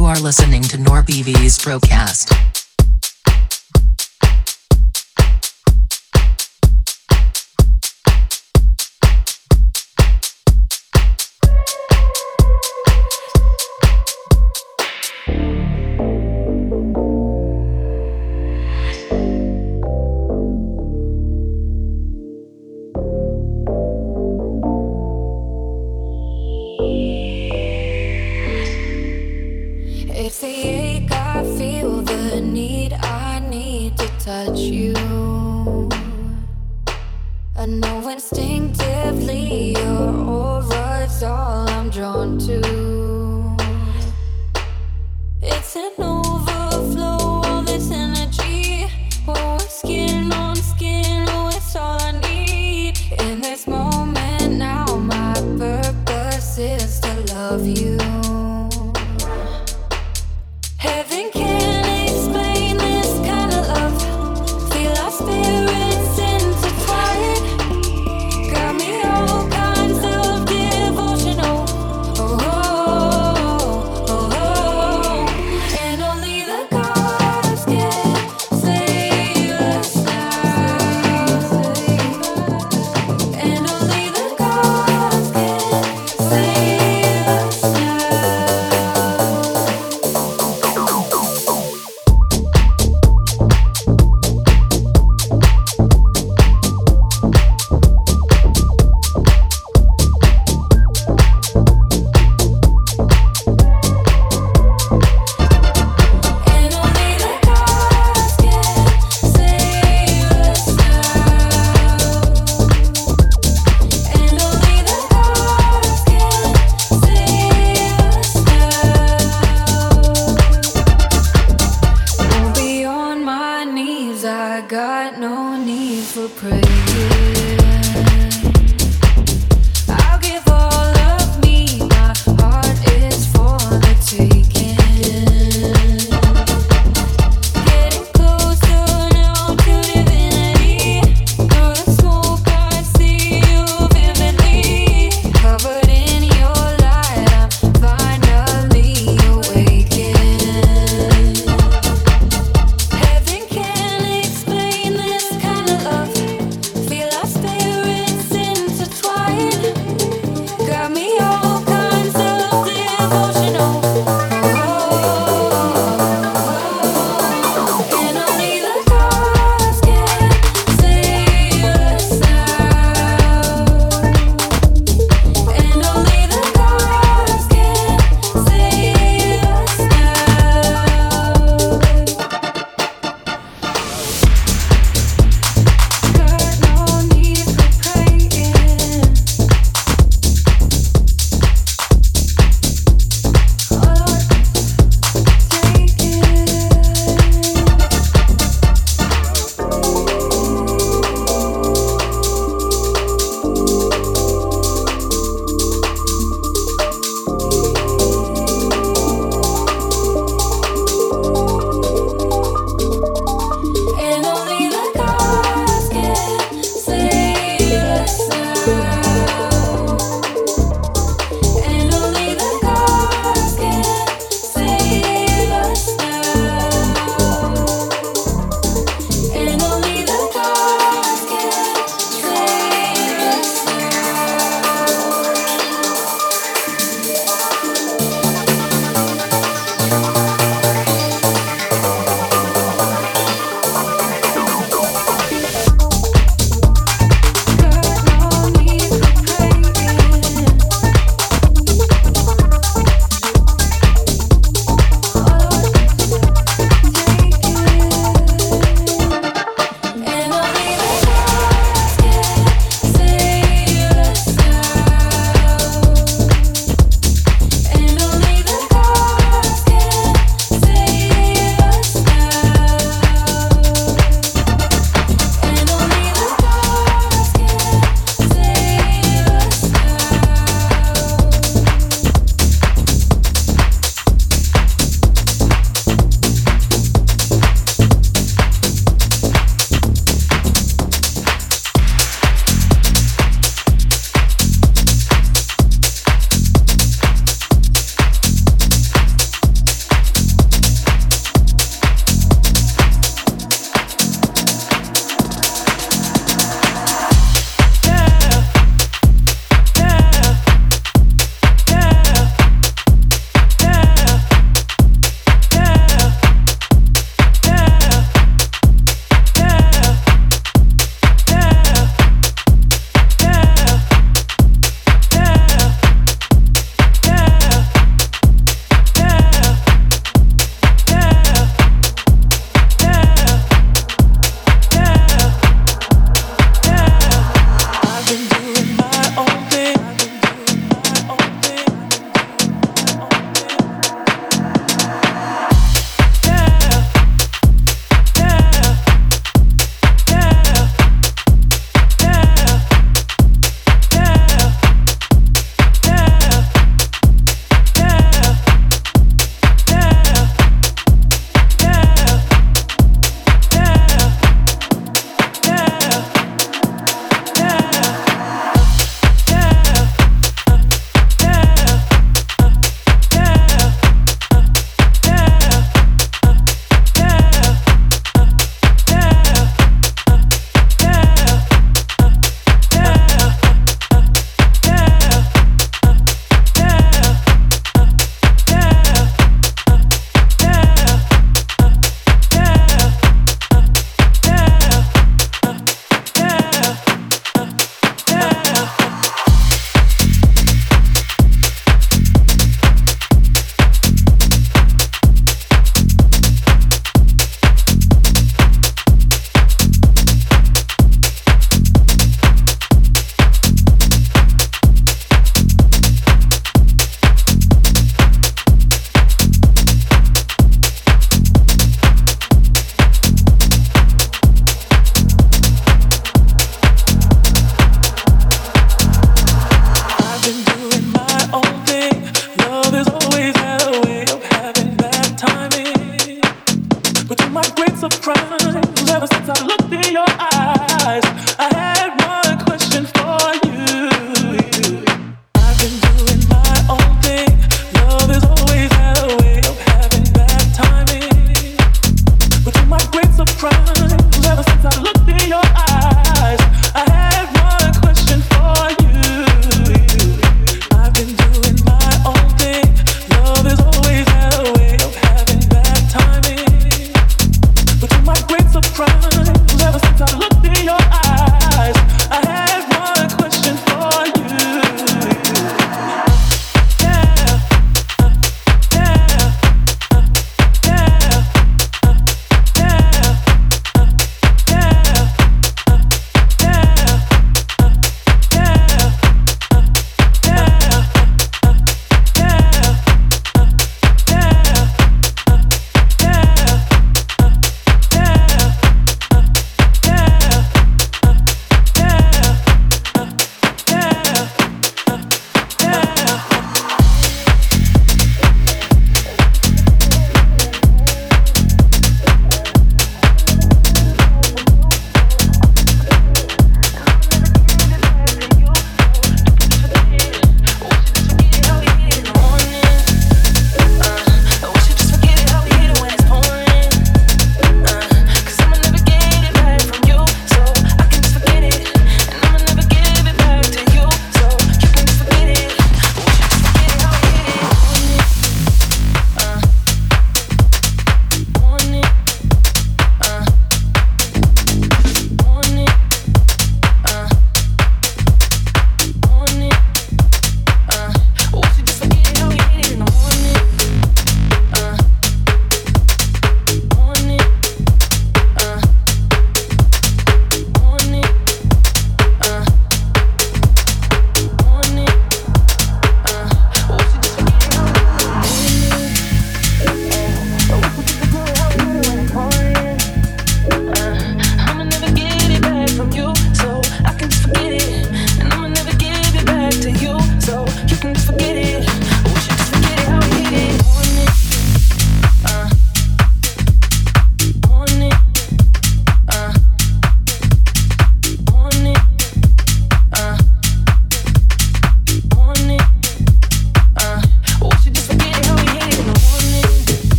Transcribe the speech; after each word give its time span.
You 0.00 0.06
are 0.06 0.18
listening 0.18 0.62
to 0.62 0.78
NorPV's 0.78 1.62
broadcast. 1.62 2.49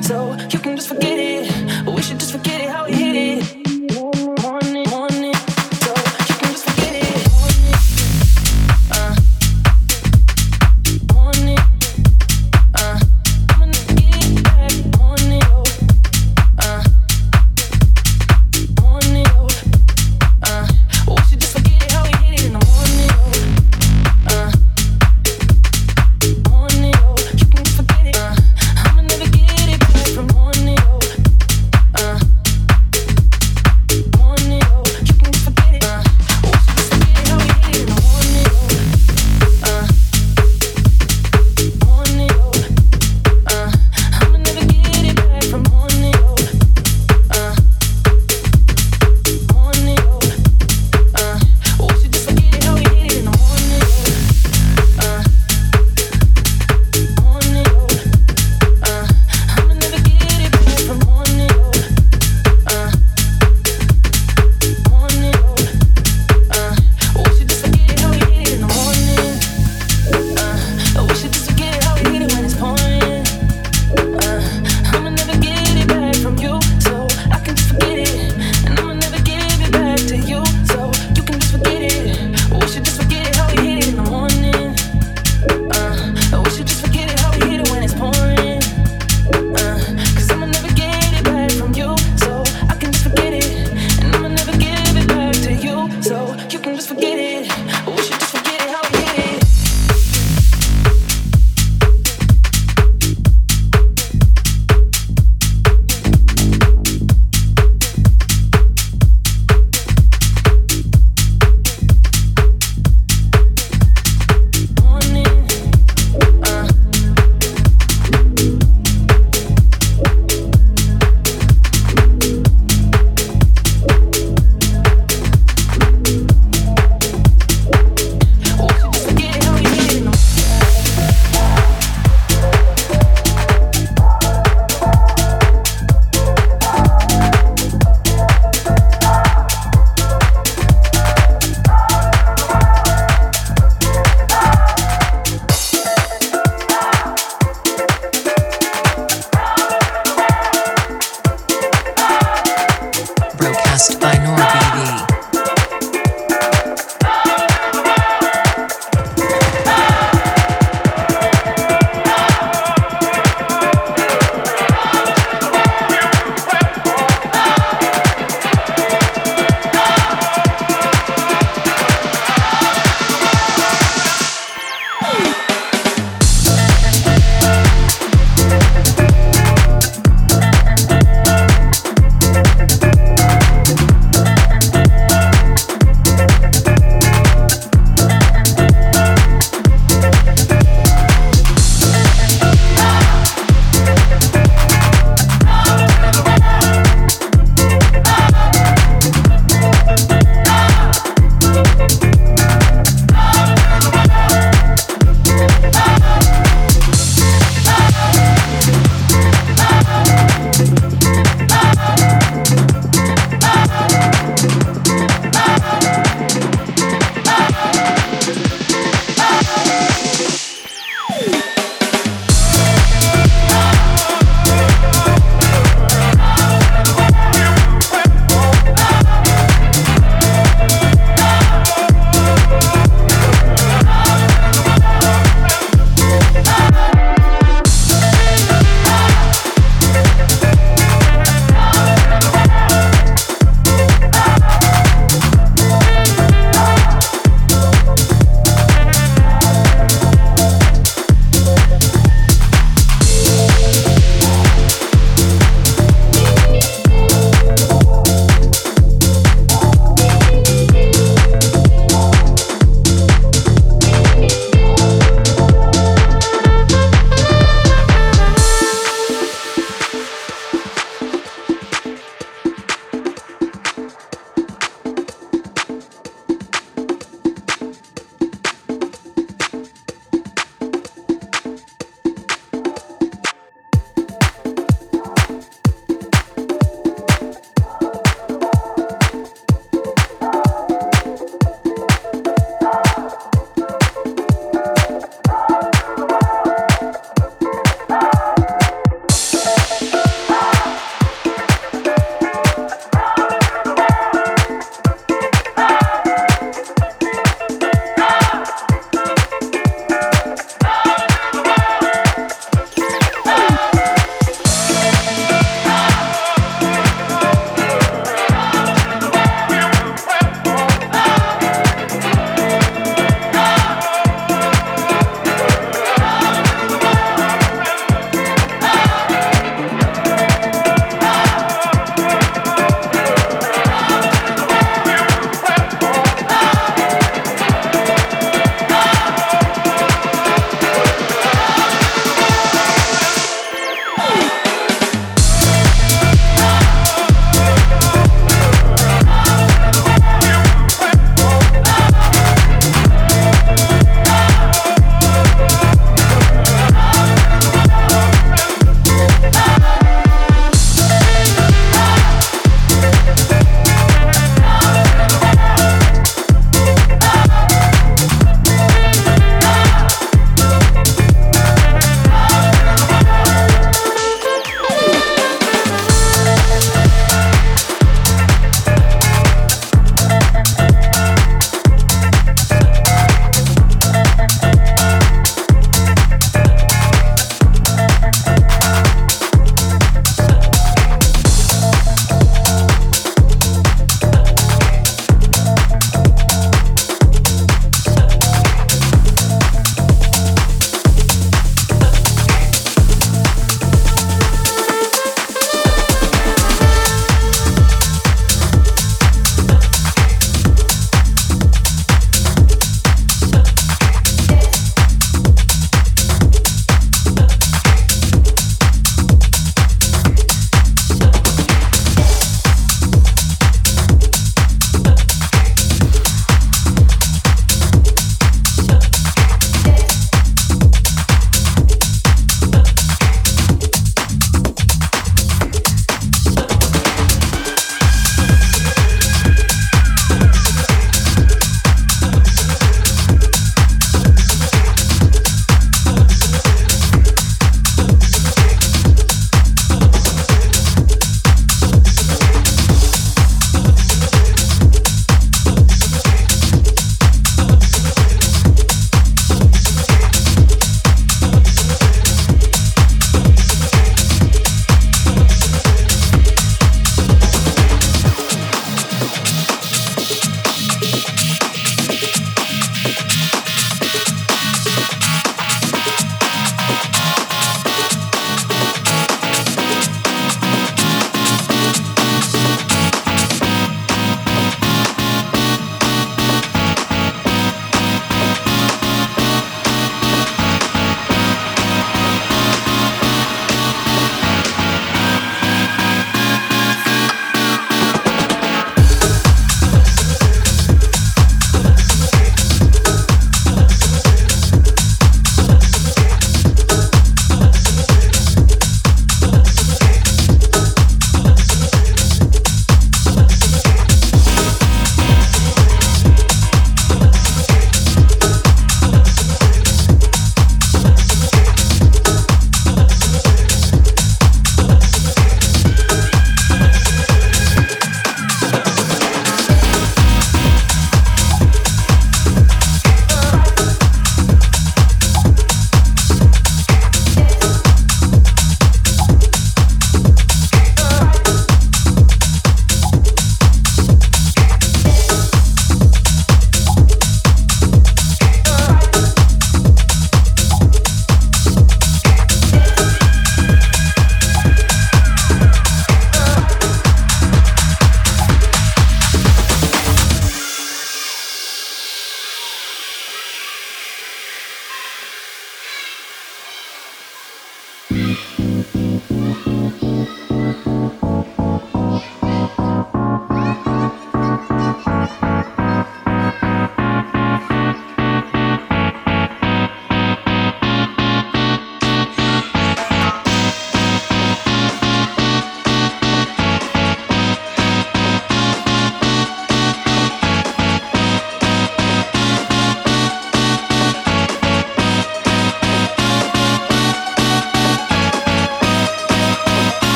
So 0.00 0.34
you 0.50 0.58
can 0.58 0.76
just 0.76 0.88
forget 0.88 1.18
it. 1.18 1.31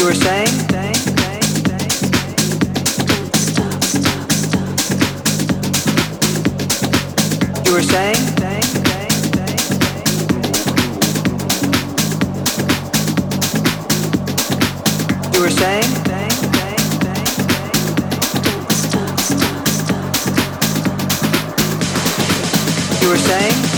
You 0.00 0.06
were 0.06 0.14
saying? 0.14 0.48
You 7.66 7.72
were 7.74 7.82
saying? 7.82 8.16
You 15.34 15.40
were 15.42 15.50
saying? 15.50 15.90
You 23.02 23.08
were 23.10 23.16
saying? 23.18 23.69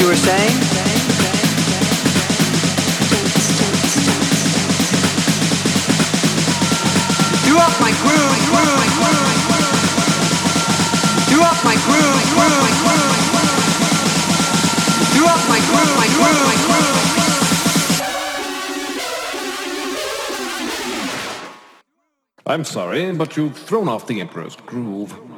you 0.00 0.06
were 0.06 0.16
saying? 0.16 0.56
You 7.46 7.58
up 7.58 7.74
my 7.80 7.92
groove, 8.00 8.40
groove, 8.48 8.88
groove. 8.96 9.40
You 11.30 11.42
up 11.42 11.64
my 11.64 11.76
groove, 11.84 12.22
groove, 12.32 12.74
groove. 12.80 13.20
You 15.14 15.24
up 15.26 15.42
my 15.48 15.60
groove, 15.68 15.94
my 16.00 16.08
groove, 16.16 16.58
groove. 16.66 17.00
I'm 22.46 22.64
sorry, 22.64 23.12
but 23.12 23.36
you've 23.36 23.56
thrown 23.56 23.88
off 23.88 24.06
the 24.06 24.20
Emperor's 24.20 24.56
groove. 24.56 25.29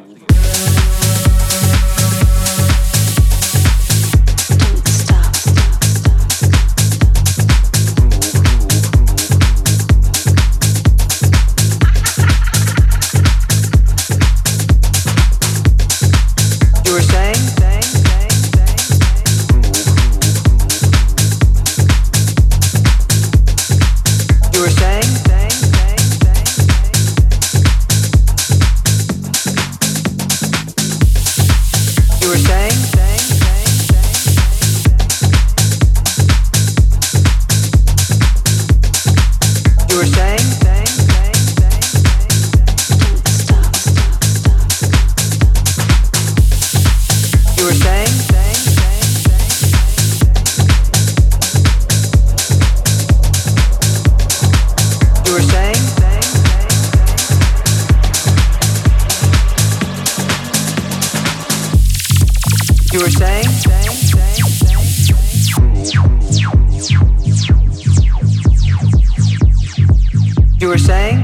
saying? 70.82 71.21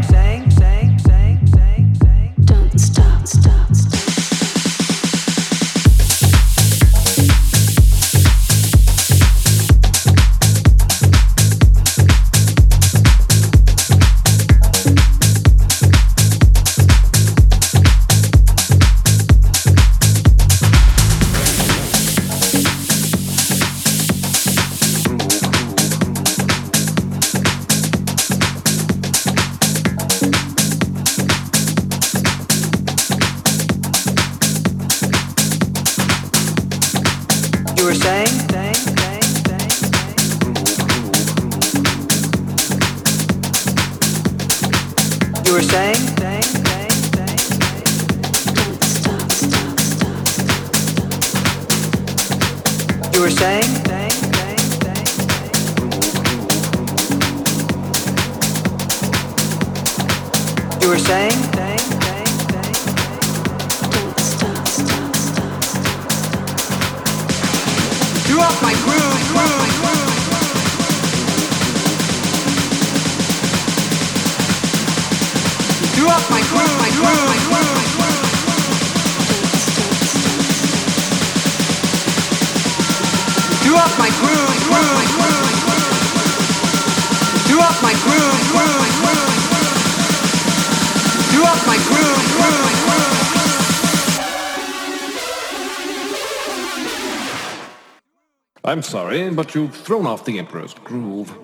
I'm 98.68 98.82
sorry, 98.82 99.30
but 99.30 99.54
you've 99.54 99.74
thrown 99.74 100.06
off 100.06 100.26
the 100.26 100.38
Emperor's 100.38 100.74
groove. 100.74 101.34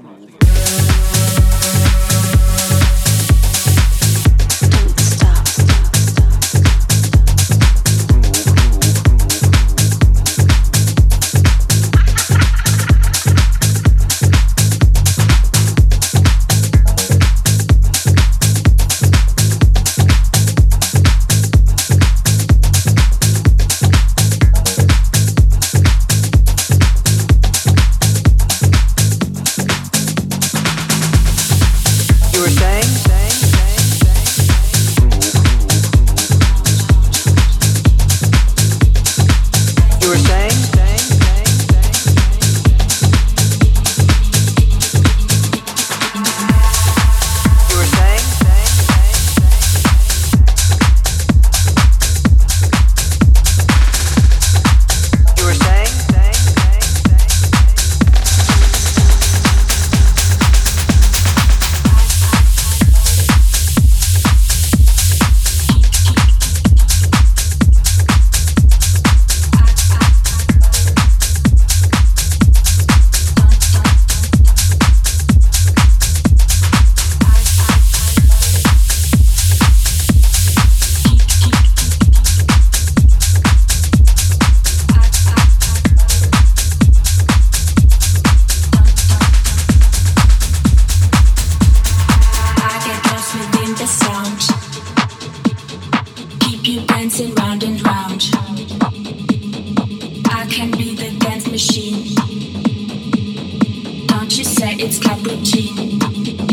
It's 104.79 104.99
cappuccino. 104.99 106.44